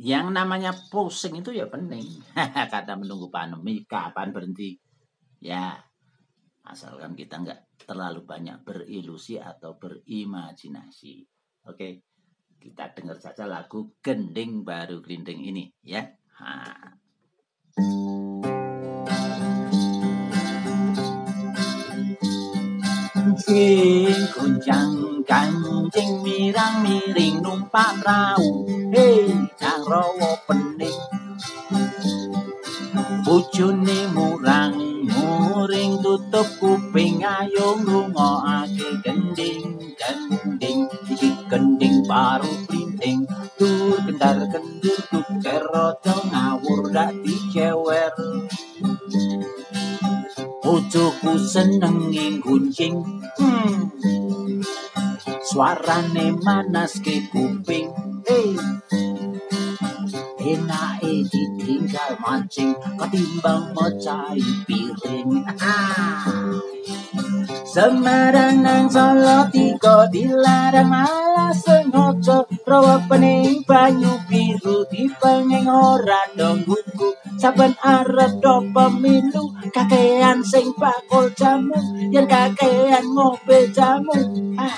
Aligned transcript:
Yang 0.00 0.26
namanya 0.32 0.72
pusing 0.88 1.44
itu 1.44 1.52
ya 1.52 1.68
penting. 1.68 2.24
Kata 2.72 2.96
menunggu 2.96 3.28
pandemi, 3.28 3.84
kapan 3.84 4.32
berhenti? 4.32 4.80
Ya, 5.44 5.76
asalkan 6.64 7.12
kita 7.12 7.44
nggak 7.44 7.84
terlalu 7.84 8.24
banyak 8.24 8.64
berilusi 8.64 9.36
atau 9.36 9.76
berimajinasi. 9.76 11.20
Oke, 11.68 12.00
kita 12.56 12.96
dengar 12.96 13.20
saja 13.20 13.44
lagu 13.44 13.92
Gending 14.00 14.64
Baru 14.64 15.04
Gelinding 15.04 15.40
ini 15.44 15.68
ya. 15.84 16.08
Ha. 16.40 16.96
Kuncang 24.30 25.26
kancing 25.26 26.22
mirang 26.22 26.86
miring 26.86 27.42
numpak 27.42 27.98
perahu 27.98 28.79
Hei 28.90 29.22
nang 29.62 29.86
rawa 29.86 30.34
pening 30.50 30.98
Bojone 33.22 34.10
murang 34.10 34.74
muring 35.06 36.02
tutup 36.02 36.48
kuping 36.58 37.22
ayo 37.22 37.78
ngrungokake 37.86 38.90
gending 39.06 39.94
gending 39.94 40.90
iki 41.06 41.30
gending 41.46 42.02
baru 42.10 42.50
printing 42.66 43.30
tur 43.54 43.94
kendar 44.10 44.50
kendur 44.50 44.98
tuker 45.06 45.62
rojo 45.70 46.14
ngawur 46.26 46.90
dak 46.90 47.14
dicewer 47.22 48.10
Bojoku 50.66 51.38
seneng 51.38 52.10
guncing 52.42 53.06
hmm. 53.38 53.70
Suarane 55.46 56.34
manas 56.42 56.98
ke 56.98 57.26
kuping 57.30 57.90
hey. 58.26 58.69
Enake 60.50 61.12
ditinggal 61.30 62.18
mancing 62.18 62.74
Ketimbang 62.98 63.70
mecahi 63.70 64.50
piring. 64.66 65.46
Semarang 67.70 68.66
nang 68.66 68.90
Solo 68.90 69.46
tiga 69.54 70.10
dilarang 70.10 70.90
malah 70.90 71.54
sengaja. 71.54 72.42
Rawa 72.66 73.06
pening 73.06 73.62
banyu 73.62 74.18
biru 74.26 74.82
dipenging 74.90 75.70
ora 75.70 76.26
dong 76.34 76.66
buku 76.66 77.14
Saben 77.38 77.72
arep 77.80 78.42
do 78.42 78.60
pemilu 78.74 79.54
kakean 79.70 80.42
sing 80.42 80.74
bakul 80.76 81.30
jamu 81.38 81.78
Yen 82.10 82.26
kakean 82.26 83.06
ngobe 83.14 83.70
jamu. 83.70 84.18
Ah. 84.58 84.76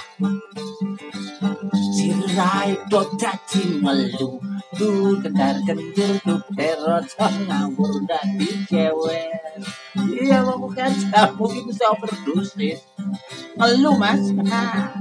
Sirai 1.97 2.77
do 2.93 3.03
dadi 3.17 3.81
melu 3.83 4.52
Duh 4.73 5.21
kendar 5.21 5.57
kendur 5.69 6.13
duh 6.25 6.43
terot 6.57 7.05
ngawur 7.21 7.93
dadi 8.09 8.49
cewek 8.69 9.29
Iya 9.93 10.41
mau 10.49 10.65
kan 10.73 10.93
jamu 10.93 11.45
itu 11.53 11.69
bisa 11.69 11.93
overdosis 11.93 12.81
Ngeluh 13.53 13.97
mas. 14.01 14.25
Ah. 14.49 14.97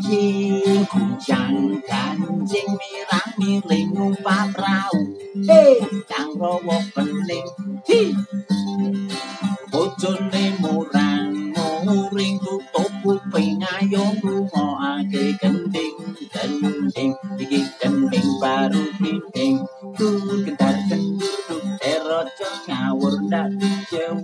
Jing 0.00 0.88
kuncang 0.88 1.84
kancing 1.84 2.68
mirang 2.80 3.30
miring 3.36 3.88
numpak 3.92 4.56
perahu. 4.56 4.98
Hei 5.44 5.84
kang 6.08 6.32
rawa 6.40 6.80
pening. 6.96 7.46
Hi 7.84 9.27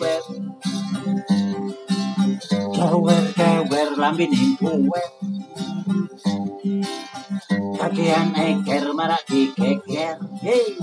dijewer 0.05 0.23
kewer 2.77 3.25
kewer 3.39 3.89
lambene 4.01 4.45
kuwer. 4.61 5.09
Kakean 7.79 8.33
eker 8.37 8.95
marak 8.97 9.25
dikeker 9.31 10.17
hey 10.45 10.77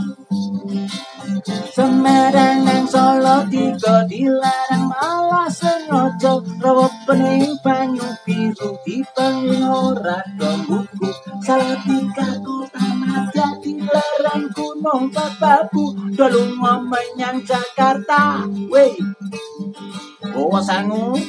Semarang 1.71 2.67
nang 2.67 2.85
Solo 2.91 3.47
tiga 3.47 4.03
dilarang 4.11 4.91
malah 4.91 5.47
sengaja 5.47 6.43
rawa 6.59 6.91
pening 7.07 7.55
banyu 7.63 8.05
biru 8.27 8.75
dipenging 8.83 9.65
ora 9.65 10.19
dong 10.35 10.67
buku 10.67 11.09
salah 11.47 11.79
tiga 11.87 12.29
kota 12.43 12.90
dilarang 13.91 14.47
gunung 14.55 15.11
bababu 15.11 15.91
dolu 16.15 16.55
menyang 16.87 17.43
Jakarta. 17.43 18.47
Wey 18.71 18.95
bawa 20.31 20.63
sangu. 20.63 21.19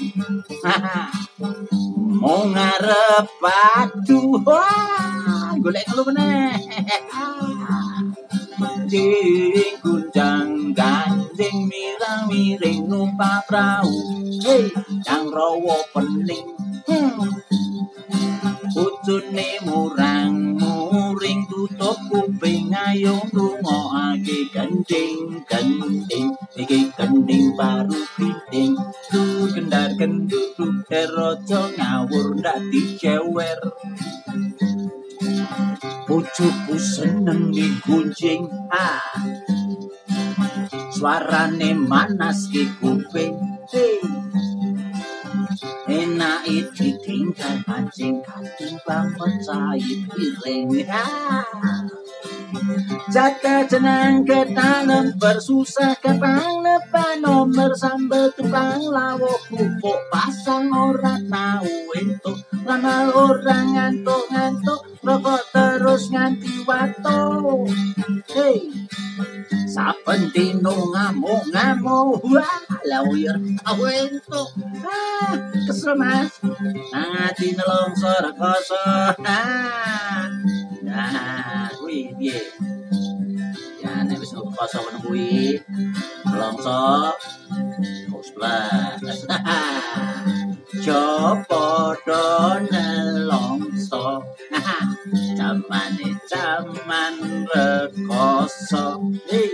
Mau 2.22 2.46
ngarep 2.46 3.26
wah 3.42 3.90
golek 5.58 5.90
lu 5.90 6.02
meneh. 6.06 6.54
Jing 8.86 9.80
gunjang 9.82 10.70
ganjing 10.76 11.66
mirang 11.66 12.30
miring 12.30 12.86
numpak 12.86 13.42
perahu. 13.50 13.90
Hei 14.46 14.70
yang 15.02 15.32
rawa 15.34 15.82
pening 15.90 16.51
ngrungokake 23.82 24.38
gending 24.54 25.42
gending 25.50 26.28
iki 26.54 26.94
gending 26.94 27.50
baru 27.58 27.98
gending 28.14 28.78
tu 29.10 29.50
kendar 29.50 29.90
kendur 29.98 30.54
rojo 31.10 31.60
ngawur 31.74 32.38
ndak 32.38 32.62
dicewer 32.70 33.58
Bojoku 36.02 36.76
seneng 36.76 37.50
diguncing 37.50 38.46
ah. 38.70 39.02
Suarane 40.92 41.72
manas 41.74 42.50
ke 42.52 42.68
kuping 42.78 43.34
hey. 43.70 43.98
Enak 45.88 46.46
ditinggal 46.74 47.64
mancing 47.66 48.20
katimbang 48.22 49.14
mecahi 49.18 50.06
piring 50.10 50.70
ah. 50.90 52.01
Jaka 53.12 53.68
jenang 53.68 54.24
ketanem 54.24 55.12
bersusah 55.20 55.92
kepang 56.00 56.64
nepa 56.64 57.20
nomor 57.20 57.76
sambel 57.76 58.32
tukang 58.32 58.80
lawo 58.88 59.36
kupuk 59.52 60.00
pasang 60.08 60.72
ora 60.72 61.20
tau 61.28 61.68
entuk. 61.92 62.40
Ramal 62.64 63.12
orang 63.12 63.76
ngantuk 63.76 64.32
ngantuk 64.32 64.80
rokok 65.04 65.44
terus 65.52 66.08
nganti 66.08 66.64
wato 66.64 67.68
hei 68.32 68.72
saben 69.68 70.32
dino 70.32 70.72
ngamuk 70.72 71.52
ngamuk 71.52 72.16
wah 72.32 72.64
lawir 72.88 73.36
tau 73.60 73.84
entuk. 73.92 74.56
Ah 74.88 75.36
kesel 75.68 76.00
mas. 76.00 76.40
Ngati 76.96 77.60
nelongsor 77.60 78.24
kosong. 78.40 79.20
Ah 79.20 80.32
nah 80.80 81.68
kuwi 81.76 82.16
piye 82.16 82.71
kuwi 85.02 85.60
nelongso 86.26 86.78
wis 88.12 88.28
blas 88.36 89.02
Jopo 90.84 91.94
do 92.06 92.24
nelongso 92.72 94.04
Jamane 95.36 96.08
jaman 96.30 97.46
rekoso. 97.52 98.84
Hey. 99.28 99.52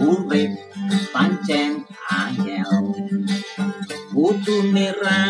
Urip 0.00 0.52
pancen 1.12 1.84
angel. 2.10 2.94
Butune 4.12 4.88
ra 5.02 5.20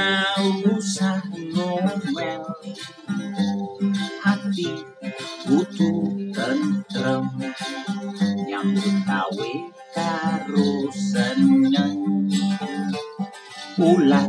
sen 10.92 11.62
nhanh. 11.70 12.28
U 13.76 13.98
lạc 13.98 14.28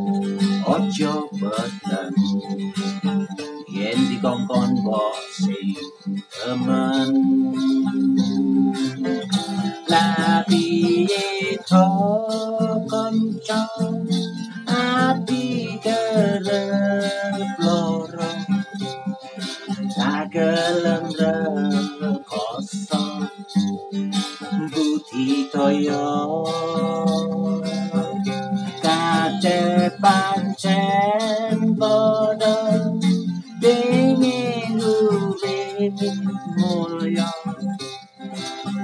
mulya 36.58 37.30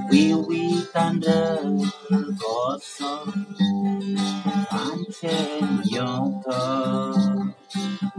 wiwitan 0.10 1.21
rekoso 1.21 3.13
pancen 4.69 5.81
nyata 5.88 6.63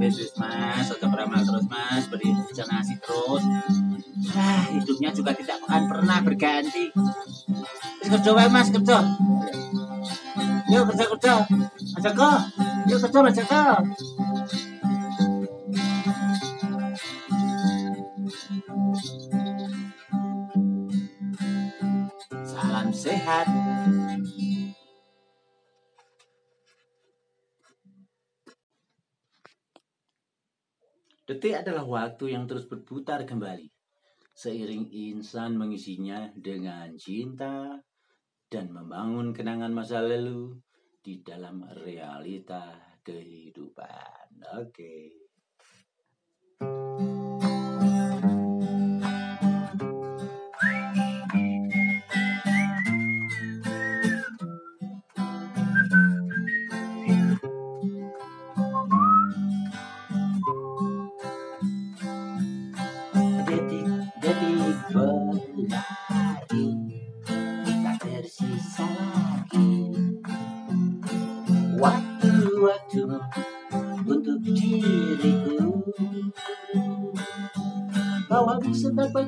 Yesus 0.01 0.33
mas, 0.41 0.89
ojo 0.89 1.13
beramal 1.13 1.45
terus 1.45 1.69
mas, 1.69 2.09
berincarnasi 2.09 2.97
terus. 3.05 3.45
Ah, 4.33 4.65
hidupnya 4.73 5.13
juga 5.13 5.37
tidak 5.37 5.61
akan 5.61 5.93
pernah 5.93 6.19
berganti. 6.25 6.89
Terus 8.01 8.09
kerja 8.09 8.31
wae 8.33 8.49
mas, 8.49 8.73
kerja. 8.73 9.05
Yuk 10.73 10.89
kerja 10.89 11.05
kerja. 11.05 11.35
Mas 11.93 12.01
Joko, 12.01 12.33
yuk 12.89 12.99
kerja 13.05 13.45
Joko 13.45 13.65
sehat 23.11 23.47
Detik 31.27 31.63
adalah 31.63 31.87
waktu 31.87 32.35
yang 32.35 32.51
terus 32.51 32.67
berputar 32.67 33.23
kembali. 33.23 33.71
Seiring 34.35 34.91
insan 34.91 35.55
mengisinya 35.55 36.27
dengan 36.35 36.91
cinta 36.99 37.79
dan 38.51 38.75
membangun 38.75 39.31
kenangan 39.31 39.71
masa 39.71 40.03
lalu 40.03 40.59
di 40.99 41.23
dalam 41.23 41.63
realita 41.71 42.75
kehidupan. 43.07 44.43
Oke. 44.59 44.91
Detik-detik 44.99 45.30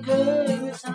bisa 0.03 0.95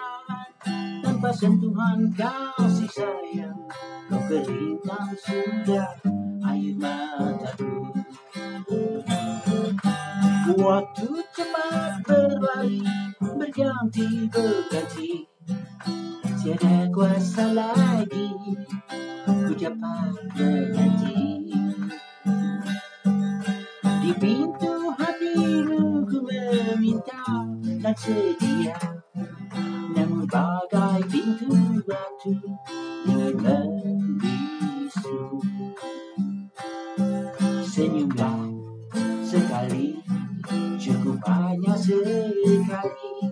tanpa 1.03 1.29
sentuhan 1.31 2.11
kasih 2.13 2.91
sayang. 2.91 3.67
Kau 4.07 4.23
keringkan 4.23 5.11
sudah 5.19 5.99
air 6.47 6.71
mataku 6.79 7.91
Waktu 10.55 11.07
cepat 11.35 12.07
berlari 12.07 12.87
Berganti 13.19 14.31
berganti. 14.31 15.27
Tiada 16.39 16.87
kuasa 16.87 17.51
lagi 17.51 18.31
Ku 19.27 19.51
dapat 19.59 20.23
menanti 20.39 21.51
Di 23.83 24.11
pintu 24.15 24.95
hatimu 24.95 26.07
ku 26.07 26.17
meminta 26.23 27.43
Dan 27.59 27.95
sedia 27.99 28.96
Senyumlah 37.77 38.41
sekali 39.21 40.01
Cukup 40.81 41.21
hanya 41.29 41.77
sekali. 41.77 43.29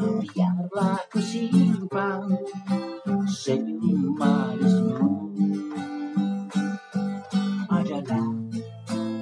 Biarlah 0.00 0.96
ku 1.12 1.20
simpan 1.20 2.24
Senyum 3.28 4.16
manismu. 4.16 5.28
Adalah 7.68 8.32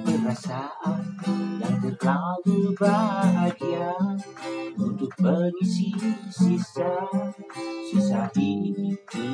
perasaan 0.07 1.03
Yang 1.59 1.75
terlalu 1.99 2.71
bahagia 2.79 3.91
Untuk 4.79 5.11
mengisi 5.19 5.91
sisa 6.31 7.03
Sisa 7.91 8.31
hidupku 8.31 9.27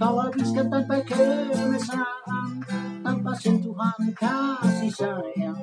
Kau 0.00 0.16
habiskan 0.16 0.72
tanpa 0.72 0.96
kemesraan 1.04 2.64
Tanpa 3.04 3.36
sentuhan 3.36 4.00
kasih 4.16 4.88
sayang 4.88 5.60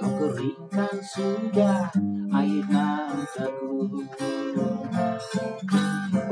Kau 0.00 0.08
keringkan 0.08 0.96
sudah 1.04 1.92
air 2.32 2.64
mataku 2.72 3.84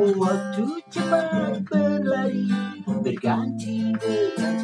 Waktu 0.01 0.65
cepat 0.89 1.61
berlari 1.69 2.49
Berganti 2.89 3.93
berganti 4.01 4.62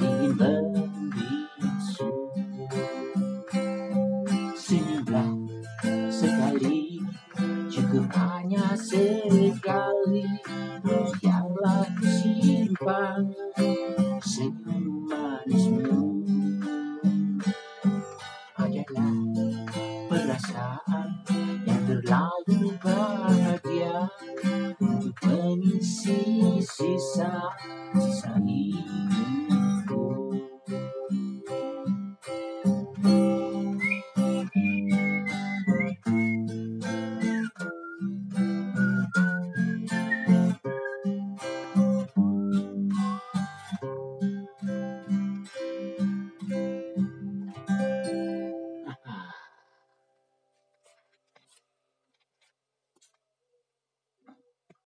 Ingin 0.00 0.32
membisu 0.36 2.10
Senyumlah 4.56 5.30
sekali 6.10 6.96
Cukup 7.76 8.08
hanya 8.16 8.72
sekali. 8.72 10.24
Biarlah 10.80 11.84
ku 11.92 12.08
simpan 12.08 13.28
Senyum 14.24 15.04
manismu. 15.04 16.24
Adalah 18.56 19.12
perasaan 20.08 21.08
Yang 21.68 21.80
terlalu 21.84 22.72
bahagia 22.80 23.05